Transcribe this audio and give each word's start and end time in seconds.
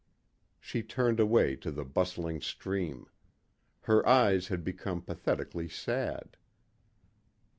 She 0.59 0.81
turned 0.81 1.19
away 1.19 1.55
to 1.57 1.69
the 1.69 1.85
bustling 1.85 2.41
stream. 2.41 3.05
Her 3.81 4.03
eyes 4.09 4.47
had 4.47 4.63
become 4.63 5.03
pathetically 5.03 5.69
sad. 5.69 6.37